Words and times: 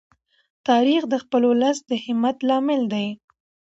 تاریخ 0.67 1.01
د 1.09 1.13
خپل 1.23 1.41
ولس 1.51 1.77
د 1.89 1.91
همت 2.05 2.37
لامل 2.47 2.81
دی. 2.93 3.07